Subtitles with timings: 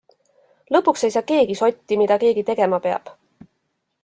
[0.75, 3.17] Lõpuks ei saa keegi sotti, mida keegi tegema peab.